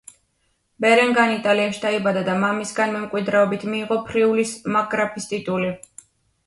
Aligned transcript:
ბერენგარი 0.85 1.35
იტალიაში 1.39 1.83
დაიბადა 1.83 2.23
და 2.31 2.37
მამისგან 2.45 2.97
მემკვიდრეობით 2.97 3.67
მიიღო 3.75 4.01
ფრიულის 4.09 4.57
მარკგრაფის 4.77 5.35
ტიტული. 5.35 5.71